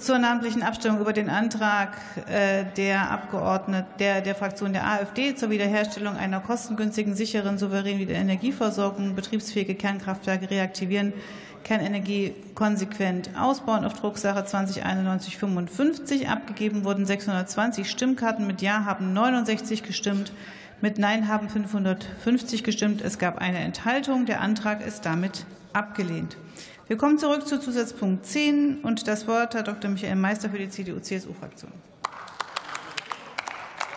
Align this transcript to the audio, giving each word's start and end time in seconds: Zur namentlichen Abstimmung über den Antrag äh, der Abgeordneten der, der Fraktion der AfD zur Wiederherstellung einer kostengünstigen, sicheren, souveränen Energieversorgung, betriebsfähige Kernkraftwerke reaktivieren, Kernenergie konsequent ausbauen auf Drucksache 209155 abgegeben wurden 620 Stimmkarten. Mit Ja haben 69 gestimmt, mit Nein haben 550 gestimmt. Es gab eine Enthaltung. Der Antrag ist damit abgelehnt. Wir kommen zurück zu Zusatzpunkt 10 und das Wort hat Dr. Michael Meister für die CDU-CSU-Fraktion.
Zur 0.00 0.18
namentlichen 0.18 0.62
Abstimmung 0.62 0.98
über 1.02 1.12
den 1.12 1.28
Antrag 1.28 1.98
äh, 2.26 2.64
der 2.74 3.10
Abgeordneten 3.10 3.86
der, 3.98 4.22
der 4.22 4.34
Fraktion 4.34 4.72
der 4.72 4.86
AfD 4.86 5.34
zur 5.34 5.50
Wiederherstellung 5.50 6.16
einer 6.16 6.40
kostengünstigen, 6.40 7.14
sicheren, 7.14 7.58
souveränen 7.58 8.08
Energieversorgung, 8.08 9.14
betriebsfähige 9.14 9.74
Kernkraftwerke 9.74 10.50
reaktivieren, 10.50 11.12
Kernenergie 11.64 12.32
konsequent 12.54 13.28
ausbauen 13.38 13.84
auf 13.84 13.92
Drucksache 13.92 14.46
209155 14.46 16.30
abgegeben 16.30 16.86
wurden 16.86 17.04
620 17.04 17.90
Stimmkarten. 17.90 18.46
Mit 18.46 18.62
Ja 18.62 18.86
haben 18.86 19.12
69 19.12 19.82
gestimmt, 19.82 20.32
mit 20.80 20.98
Nein 20.98 21.28
haben 21.28 21.48
550 21.48 22.64
gestimmt. 22.64 23.02
Es 23.02 23.18
gab 23.18 23.38
eine 23.38 23.58
Enthaltung. 23.58 24.26
Der 24.26 24.40
Antrag 24.40 24.84
ist 24.86 25.06
damit 25.06 25.44
abgelehnt. 25.72 26.36
Wir 26.88 26.96
kommen 26.96 27.18
zurück 27.18 27.46
zu 27.46 27.60
Zusatzpunkt 27.60 28.26
10 28.26 28.80
und 28.82 29.06
das 29.06 29.28
Wort 29.28 29.54
hat 29.54 29.68
Dr. 29.68 29.90
Michael 29.90 30.16
Meister 30.16 30.50
für 30.50 30.58
die 30.58 30.68
CDU-CSU-Fraktion. 30.68 31.70